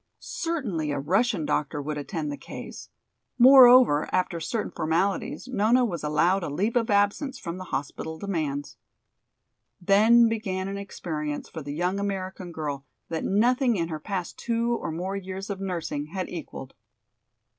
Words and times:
Certainly 0.21 0.89
a 0.89 0.97
Russian 0.99 1.45
doctor 1.45 1.79
would 1.79 1.95
attend 1.95 2.31
the 2.31 2.35
case; 2.35 2.89
moreover, 3.37 4.09
after 4.11 4.39
certain 4.39 4.71
formalities 4.71 5.47
Nona 5.47 5.85
was 5.85 6.03
allowed 6.03 6.41
a 6.41 6.49
leave 6.49 6.75
of 6.75 6.89
absence 6.89 7.37
from 7.37 7.57
the 7.59 7.65
hospital 7.65 8.17
demands. 8.17 8.77
Then 9.79 10.27
began 10.27 10.67
an 10.67 10.77
experience 10.79 11.49
for 11.49 11.61
the 11.61 11.75
young 11.75 11.99
American 11.99 12.51
girl 12.51 12.83
that 13.09 13.23
nothing 13.23 13.75
in 13.75 13.89
her 13.89 13.99
past 13.99 14.39
two 14.39 14.73
or 14.75 14.89
more 14.91 15.15
years 15.15 15.51
of 15.51 15.61
nursing 15.61 16.07
had 16.07 16.27
equaled. 16.31 16.73